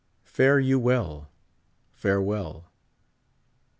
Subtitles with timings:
[0.25, 1.29] Fare you well!
[1.93, 2.71] farewell